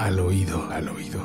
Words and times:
Al 0.00 0.18
oído, 0.18 0.66
al 0.70 0.88
oído, 0.88 1.20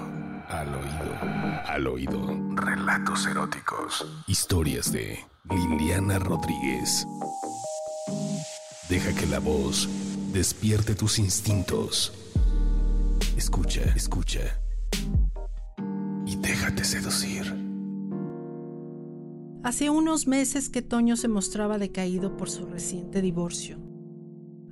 al 0.49 0.75
oído, 0.75 1.63
al 1.65 1.87
oído. 1.87 2.39
Relatos 2.55 3.25
eróticos. 3.25 4.05
Historias 4.27 4.91
de 4.91 5.17
Liliana 5.49 6.19
Rodríguez. 6.19 7.07
Deja 8.89 9.15
que 9.15 9.27
la 9.27 9.39
voz 9.39 9.87
despierte 10.33 10.93
tus 10.93 11.19
instintos. 11.19 12.11
Escucha, 13.37 13.79
escucha. 13.95 14.59
Y 16.25 16.35
déjate 16.35 16.83
seducir. 16.83 17.45
Hace 19.63 19.89
unos 19.89 20.27
meses 20.27 20.67
que 20.67 20.81
Toño 20.81 21.15
se 21.15 21.29
mostraba 21.29 21.77
decaído 21.77 22.35
por 22.35 22.49
su 22.49 22.65
reciente 22.65 23.21
divorcio 23.21 23.84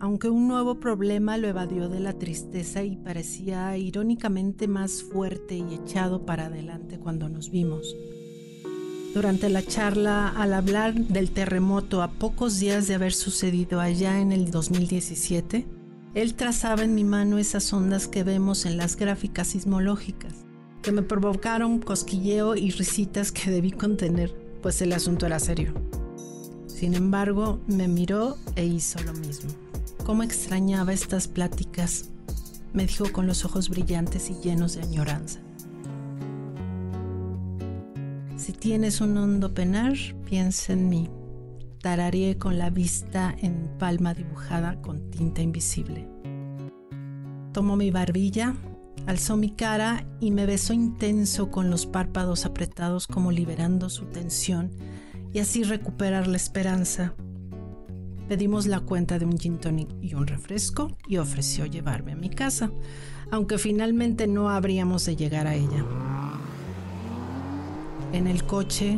aunque 0.03 0.29
un 0.29 0.49
nuevo 0.49 0.81
problema 0.81 1.37
lo 1.37 1.47
evadió 1.47 1.87
de 1.87 2.01
la 2.01 2.11
tristeza 2.11 2.83
y 2.83 2.97
parecía 2.97 3.77
irónicamente 3.77 4.67
más 4.67 5.01
fuerte 5.01 5.55
y 5.55 5.75
echado 5.75 6.25
para 6.25 6.47
adelante 6.47 6.99
cuando 6.99 7.29
nos 7.29 7.51
vimos. 7.51 7.95
Durante 9.13 9.47
la 9.47 9.63
charla, 9.63 10.27
al 10.27 10.55
hablar 10.55 10.93
del 10.93 11.31
terremoto 11.31 12.01
a 12.01 12.11
pocos 12.11 12.59
días 12.59 12.89
de 12.89 12.95
haber 12.95 13.13
sucedido 13.13 13.79
allá 13.79 14.19
en 14.19 14.33
el 14.33 14.51
2017, 14.51 15.65
él 16.15 16.33
trazaba 16.33 16.83
en 16.83 16.95
mi 16.95 17.05
mano 17.05 17.37
esas 17.37 17.71
ondas 17.71 18.09
que 18.09 18.25
vemos 18.25 18.65
en 18.65 18.75
las 18.75 18.97
gráficas 18.97 19.47
sismológicas, 19.47 20.33
que 20.81 20.91
me 20.91 21.03
provocaron 21.03 21.79
cosquilleo 21.79 22.57
y 22.57 22.71
risitas 22.71 23.31
que 23.31 23.49
debí 23.49 23.71
contener, 23.71 24.35
pues 24.61 24.81
el 24.81 24.91
asunto 24.91 25.27
era 25.27 25.39
serio. 25.39 25.73
Sin 26.67 26.93
embargo, 26.93 27.61
me 27.67 27.87
miró 27.87 28.35
e 28.57 28.65
hizo 28.65 29.01
lo 29.03 29.13
mismo. 29.13 29.72
Cómo 30.05 30.23
extrañaba 30.23 30.91
estas 30.91 31.29
pláticas, 31.29 32.09
me 32.73 32.85
dijo 32.85 33.09
con 33.13 33.25
los 33.25 33.45
ojos 33.45 33.69
brillantes 33.69 34.29
y 34.29 34.33
llenos 34.33 34.75
de 34.75 34.81
añoranza. 34.81 35.39
Si 38.35 38.51
tienes 38.51 38.99
un 38.99 39.15
hondo 39.15 39.53
penar, 39.53 39.93
piensa 40.29 40.73
en 40.73 40.89
mí. 40.89 41.09
Tarareé 41.81 42.37
con 42.37 42.57
la 42.57 42.69
vista 42.69 43.33
en 43.41 43.69
palma 43.79 44.13
dibujada 44.13 44.81
con 44.81 45.09
tinta 45.09 45.41
invisible. 45.41 46.09
Tomó 47.53 47.77
mi 47.77 47.89
barbilla, 47.89 48.57
alzó 49.05 49.37
mi 49.37 49.51
cara 49.51 50.05
y 50.19 50.31
me 50.31 50.45
besó 50.45 50.73
intenso 50.73 51.49
con 51.49 51.69
los 51.69 51.85
párpados 51.85 52.45
apretados 52.45 53.07
como 53.07 53.31
liberando 53.31 53.89
su 53.89 54.03
tensión 54.07 54.69
y 55.31 55.39
así 55.39 55.63
recuperar 55.63 56.27
la 56.27 56.35
esperanza 56.35 57.15
Pedimos 58.33 58.65
la 58.65 58.79
cuenta 58.79 59.19
de 59.19 59.25
un 59.25 59.37
gin 59.37 59.59
tonic 59.59 59.89
y 60.01 60.15
un 60.15 60.25
refresco 60.25 60.89
y 61.07 61.17
ofreció 61.17 61.67
llevarme 61.67 62.13
a 62.13 62.15
mi 62.15 62.31
casa, 62.31 62.71
aunque 63.29 63.59
finalmente 63.59 64.25
no 64.25 64.49
habríamos 64.49 65.05
de 65.05 65.15
llegar 65.15 65.45
a 65.45 65.53
ella. 65.53 65.85
En 68.11 68.25
el 68.25 68.43
coche 68.43 68.97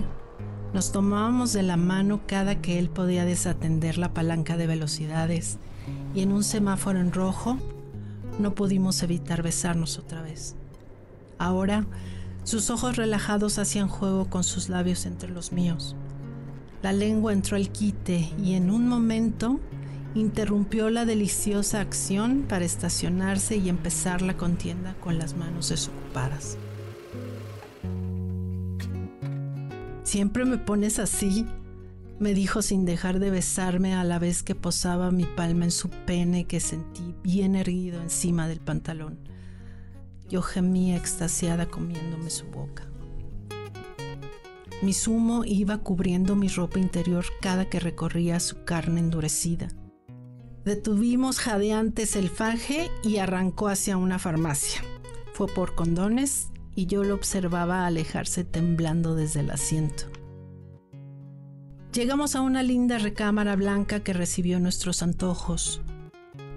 nos 0.74 0.94
tomábamos 0.94 1.52
de 1.52 1.64
la 1.64 1.76
mano 1.76 2.22
cada 2.26 2.62
que 2.62 2.80
él 2.80 2.88
podía 2.90 3.26
desatender 3.26 3.98
la 3.98 4.14
palanca 4.14 4.56
de 4.56 4.68
velocidades 4.68 5.58
y 6.16 6.22
en 6.22 6.32
un 6.32 6.46
semáforo 6.46 7.02
en 7.02 7.12
rojo 7.12 7.58
no 8.40 8.56
pudimos 8.56 9.04
evitar 9.04 9.44
besarnos 9.44 10.00
otra 10.00 10.22
vez. 10.22 10.56
Ahora 11.40 11.86
sus 12.46 12.70
ojos 12.70 12.96
relajados 12.96 13.60
hacían 13.60 13.90
juego 13.90 14.30
con 14.30 14.46
sus 14.46 14.70
labios 14.70 15.06
entre 15.06 15.30
los 15.30 15.52
míos. 15.52 15.94
La 16.86 16.94
lengua 16.94 17.34
entró 17.34 17.58
al 17.58 17.72
quite 17.72 18.30
y 18.44 18.54
en 18.54 18.70
un 18.70 18.88
momento 18.88 19.60
interrumpió 20.14 20.92
la 20.92 21.04
deliciosa 21.04 21.82
acción 21.82 22.46
para 22.48 22.64
estacionarse 22.64 23.58
y 23.58 23.70
empezar 23.70 24.22
la 24.22 24.38
contienda 24.38 24.94
con 25.00 25.18
las 25.18 25.36
manos 25.36 25.70
desocupadas. 25.70 26.60
Siempre 30.04 30.46
me 30.46 30.60
pones 30.60 31.00
así, 31.00 31.48
me 32.20 32.36
dijo 32.36 32.62
sin 32.62 32.86
dejar 32.86 33.18
de 33.18 33.32
besarme 33.32 33.96
a 33.96 34.04
la 34.04 34.20
vez 34.20 34.44
que 34.44 34.54
posaba 34.54 35.10
mi 35.10 35.24
palma 35.26 35.66
en 35.66 35.72
su 35.72 35.90
pene 35.90 36.46
que 36.46 36.60
sentí 36.60 37.16
bien 37.24 37.56
erguido 37.56 38.00
encima 38.00 38.48
del 38.48 38.60
pantalón. 38.60 39.18
Yo 40.30 40.44
gemía 40.44 40.98
extasiada 40.98 41.66
comiéndome 41.66 42.30
su 42.30 42.46
boca. 42.46 42.84
Mi 44.82 44.94
zumo 44.94 45.44
iba 45.46 45.78
cubriendo 45.80 46.36
mi 46.36 46.48
ropa 46.48 46.80
interior 46.80 47.26
cada 47.42 47.70
que 47.70 47.80
recorría 47.80 48.40
su 48.40 48.64
carne 48.64 49.00
endurecida. 49.00 49.70
Detuvimos 50.66 51.40
jadeantes 51.40 52.16
el 52.16 52.30
faje 52.30 52.90
y 53.04 53.18
arrancó 53.18 53.68
hacia 53.68 53.98
una 53.98 54.20
farmacia. 54.20 54.82
Fue 55.34 55.48
por 55.48 55.76
condones 55.76 56.50
y 56.76 56.88
yo 56.88 57.04
lo 57.04 57.16
observaba 57.16 57.86
alejarse 57.86 58.44
temblando 58.44 59.16
desde 59.16 59.42
el 59.42 59.52
asiento. 59.52 60.06
Llegamos 61.94 62.36
a 62.36 62.42
una 62.42 62.62
linda 62.62 62.98
recámara 62.98 63.56
blanca 63.56 64.02
que 64.02 64.12
recibió 64.12 64.60
nuestros 64.60 65.02
antojos. 65.02 65.82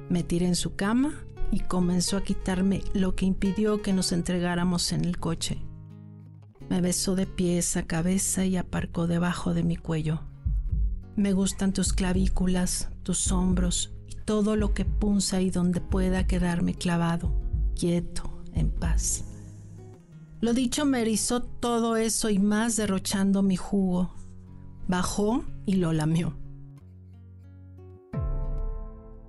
Me 0.09 0.25
tiré 0.25 0.47
en 0.47 0.57
su 0.57 0.75
cama 0.75 1.15
y 1.53 1.61
comenzó 1.61 2.17
a 2.17 2.25
quitarme 2.25 2.83
lo 2.95 3.15
que 3.15 3.27
impidió 3.27 3.81
que 3.81 3.93
nos 3.93 4.11
entregáramos 4.11 4.93
en 4.93 5.05
el 5.05 5.19
coche. 5.19 5.62
Me 6.69 6.81
besó 6.83 7.17
de 7.17 7.27
pies 7.27 7.77
a 7.77 7.84
cabeza 7.84 8.45
y 8.45 8.56
aparcó 8.56 9.06
debajo 9.06 9.55
de 9.55 9.62
mi 9.62 9.77
cuello. 9.77 10.21
Me 11.17 11.33
gustan 11.33 11.73
tus 11.73 11.93
clavículas, 11.93 12.91
tus 13.03 13.33
hombros 13.33 13.93
y 14.06 14.15
todo 14.25 14.55
lo 14.55 14.75
que 14.75 14.84
punza 14.84 15.41
y 15.41 15.51
donde 15.51 15.81
pueda 15.81 16.27
quedarme 16.27 16.75
clavado, 16.75 17.34
quieto, 17.75 18.43
en 18.53 18.71
paz. 18.71 19.25
Lo 20.41 20.53
dicho 20.53 20.84
me 20.84 21.01
erizó 21.01 21.43
todo 21.43 21.97
eso 21.97 22.28
y 22.31 22.39
más 22.39 22.77
derrochando 22.77 23.43
mi 23.43 23.57
jugo. 23.57 24.15
Bajó 24.87 25.45
y 25.67 25.77
lo 25.77 25.93
lamió. 25.93 26.37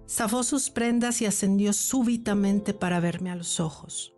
Zafó 0.08 0.44
sus 0.44 0.70
prendas 0.70 1.22
y 1.22 1.26
ascendió 1.26 1.72
súbitamente 1.72 2.74
para 2.74 3.00
verme 3.00 3.32
a 3.32 3.36
los 3.36 3.60
ojos. 3.60 4.14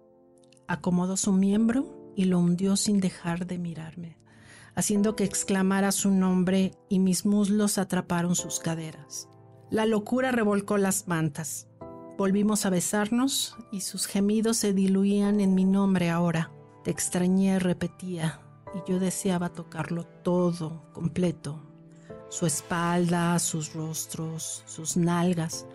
Acomodó 0.67 1.17
su 1.17 1.33
miembro 1.33 2.00
y 2.15 2.25
lo 2.25 2.39
hundió 2.39 2.75
sin 2.75 2.99
dejar 2.99 3.47
de 3.47 3.57
mirarme, 3.57 4.17
haciendo 4.75 5.15
que 5.15 5.23
exclamara 5.23 5.91
su 5.91 6.11
nombre 6.11 6.73
y 6.89 6.99
mis 6.99 7.25
muslos 7.25 7.77
atraparon 7.77 8.35
sus 8.35 8.59
caderas. 8.59 9.27
La 9.69 9.85
locura 9.85 10.31
revolcó 10.31 10.77
las 10.77 11.07
mantas. 11.07 11.67
Volvimos 12.17 12.65
a 12.65 12.69
besarnos 12.69 13.55
y 13.71 13.81
sus 13.81 14.05
gemidos 14.05 14.57
se 14.57 14.73
diluían 14.73 15.39
en 15.39 15.55
mi 15.55 15.65
nombre 15.65 16.09
ahora. 16.09 16.51
Te 16.83 16.91
extrañé, 16.91 17.57
repetía, 17.59 18.41
y 18.75 18.89
yo 18.89 18.99
deseaba 18.99 19.49
tocarlo 19.49 20.03
todo, 20.03 20.83
completo. 20.93 21.61
Su 22.29 22.45
espalda, 22.45 23.37
sus 23.39 23.73
rostros, 23.73 24.63
sus 24.65 24.97
nalgas, 24.97 25.65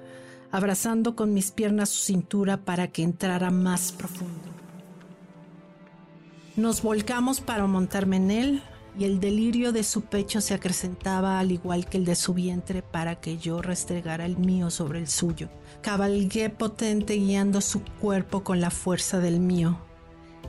abrazando 0.50 1.16
con 1.16 1.34
mis 1.34 1.50
piernas 1.50 1.90
su 1.90 2.04
cintura 2.04 2.64
para 2.64 2.88
que 2.88 3.02
entrara 3.02 3.50
más 3.50 3.92
profundo. 3.92 4.35
Nos 6.56 6.80
volcamos 6.80 7.42
para 7.42 7.66
montarme 7.66 8.16
en 8.16 8.30
él 8.30 8.62
y 8.98 9.04
el 9.04 9.20
delirio 9.20 9.72
de 9.72 9.84
su 9.84 10.00
pecho 10.00 10.40
se 10.40 10.54
acrecentaba 10.54 11.38
al 11.38 11.52
igual 11.52 11.86
que 11.86 11.98
el 11.98 12.06
de 12.06 12.14
su 12.14 12.32
vientre 12.32 12.80
para 12.80 13.16
que 13.16 13.36
yo 13.36 13.60
restregara 13.60 14.24
el 14.24 14.38
mío 14.38 14.70
sobre 14.70 14.98
el 14.98 15.06
suyo. 15.06 15.50
Cabalgué 15.82 16.48
potente 16.48 17.16
guiando 17.16 17.60
su 17.60 17.82
cuerpo 18.00 18.42
con 18.42 18.62
la 18.62 18.70
fuerza 18.70 19.18
del 19.18 19.38
mío. 19.38 19.78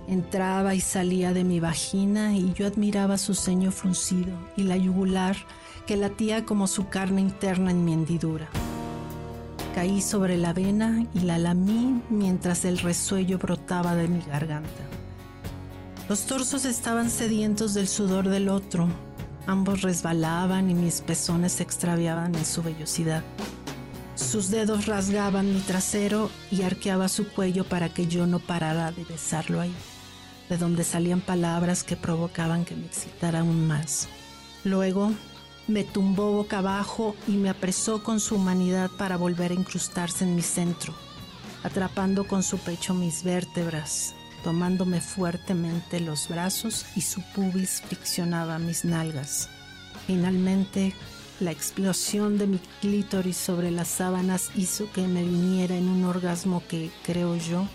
Entraba 0.08 0.76
y 0.76 0.80
salía 0.80 1.34
de 1.34 1.44
mi 1.44 1.60
vagina 1.60 2.38
y 2.38 2.54
yo 2.54 2.68
admiraba 2.68 3.18
su 3.18 3.34
ceño 3.34 3.72
fruncido 3.72 4.32
y 4.56 4.64
la 4.64 4.78
yugular 4.78 5.36
que 5.86 5.98
latía 5.98 6.46
como 6.46 6.68
su 6.68 6.88
carne 6.88 7.20
interna 7.20 7.72
en 7.72 7.84
mi 7.84 7.92
hendidura. 7.92 8.48
Caí 9.76 10.00
sobre 10.00 10.38
la 10.38 10.54
vena 10.54 11.06
y 11.14 11.20
la 11.20 11.38
lamí 11.38 12.02
mientras 12.10 12.64
el 12.64 12.78
resuello 12.78 13.38
brotaba 13.38 13.94
de 13.96 14.08
mi 14.08 14.22
garganta. 14.22 14.97
Los 16.10 16.22
torsos 16.22 16.64
estaban 16.64 17.10
sedientos 17.10 17.74
del 17.74 17.90
sudor 17.90 18.30
del 18.30 18.48
otro. 18.48 18.88
Ambos 19.46 19.82
resbalaban 19.82 20.70
y 20.70 20.74
mis 20.74 21.02
pezones 21.02 21.54
se 21.54 21.64
extraviaban 21.64 22.34
en 22.34 22.46
su 22.46 22.64
vellosidad. 22.64 23.24
Sus 24.16 24.50
dedos 24.50 24.86
rasgaban 24.86 25.54
mi 25.54 25.60
trasero 25.60 26.32
y 26.50 26.62
arqueaba 26.62 27.10
su 27.10 27.28
cuello 27.28 27.66
para 27.66 27.90
que 27.90 28.08
yo 28.08 28.26
no 28.26 28.40
parara 28.40 28.94
de 28.94 29.04
besarlo 29.04 29.60
ahí, 29.60 29.74
de 30.48 30.58
donde 30.58 30.86
salían 30.86 31.20
palabras 31.20 31.84
que 31.84 31.98
provocaban 31.98 32.64
que 32.64 32.76
me 32.78 32.86
excitara 32.86 33.42
aún 33.42 33.68
más. 33.68 34.08
Luego 34.64 35.12
me 35.68 35.84
tumbó 35.84 36.32
boca 36.32 36.60
abajo 36.60 37.16
y 37.28 37.32
me 37.32 37.50
apresó 37.50 38.02
con 38.02 38.22
su 38.22 38.36
humanidad 38.36 38.90
para 38.98 39.18
volver 39.18 39.52
a 39.52 39.56
incrustarse 39.56 40.24
en 40.24 40.36
mi 40.36 40.42
centro, 40.42 40.94
atrapando 41.64 42.26
con 42.26 42.44
su 42.44 42.58
pecho 42.60 42.94
mis 42.94 43.24
vértebras, 43.24 44.16
tomándome 44.48 45.02
fuertemente 45.02 46.00
los 46.00 46.30
brazos 46.30 46.86
y 46.96 47.02
su 47.02 47.22
pubis 47.34 47.82
friccionaba 47.86 48.60
mis 48.60 48.86
nalgas. 48.86 49.50
Finalmente, 50.06 50.94
la 51.42 51.52
explosión 51.52 52.38
de 52.38 52.48
mi 52.48 52.60
clítoris 52.80 53.36
sobre 53.36 53.72
las 53.72 53.90
sábanas 53.90 54.50
hizo 54.56 54.90
que 54.94 55.06
me 55.06 55.22
viniera 55.22 55.76
en 55.76 55.90
un 55.90 56.06
orgasmo 56.06 56.64
que, 56.66 56.92
creo 57.04 57.36
yo, 57.36 57.68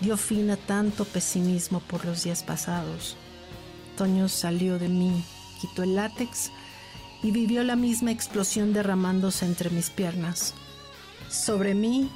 dio 0.00 0.16
fin 0.16 0.52
a 0.52 0.56
tanto 0.56 1.04
pesimismo 1.04 1.80
por 1.80 2.04
los 2.04 2.22
días 2.22 2.44
pasados. 2.44 3.16
Toño 3.96 4.28
salió 4.28 4.78
de 4.78 4.88
mí, 4.88 5.24
quitó 5.60 5.82
el 5.82 5.96
látex 5.96 6.52
y 7.24 7.32
vivió 7.32 7.64
la 7.64 7.74
misma 7.74 8.12
explosión 8.12 8.72
derramándose 8.72 9.46
entre 9.46 9.68
mis 9.68 9.90
piernas. 9.90 10.54
Sobre 11.28 11.74
mí, 11.74 12.08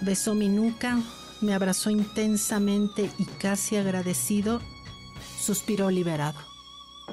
besó 0.00 0.34
mi 0.34 0.48
nuca, 0.48 0.98
me 1.42 1.54
abrazó 1.54 1.90
intensamente 1.90 3.10
y 3.18 3.24
casi 3.24 3.76
agradecido, 3.76 4.60
suspiró 5.40 5.90
liberado. 5.90 6.38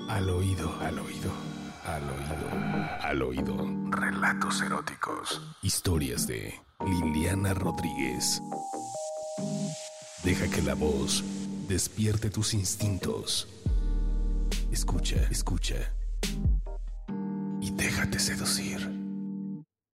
Al 0.07 0.29
oído, 0.29 0.73
al 0.81 0.99
oído, 0.99 1.31
al 1.85 2.03
oído, 2.03 2.99
al 3.01 3.21
oído. 3.21 3.57
Relatos 3.89 4.61
eróticos. 4.61 5.41
Historias 5.61 6.27
de 6.27 6.53
Liliana 6.85 7.53
Rodríguez. 7.53 8.41
Deja 10.23 10.47
que 10.47 10.61
la 10.61 10.75
voz 10.75 11.23
despierte 11.67 12.29
tus 12.29 12.53
instintos. 12.53 13.47
Escucha, 14.71 15.17
escucha. 15.31 15.75
Y 17.61 17.71
déjate 17.71 18.19
seducir. 18.19 18.98